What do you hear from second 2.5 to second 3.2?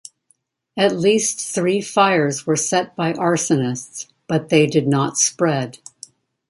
set by